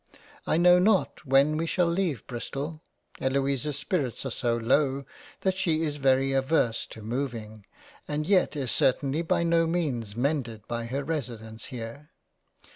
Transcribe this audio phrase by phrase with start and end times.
[0.47, 2.81] I know not when we shall leave Bristol,
[3.19, 5.05] Eloisa's spirits are so low
[5.41, 7.67] that she is very averse to moving,
[8.07, 12.09] and yet is certainly by no means mended by her residence here.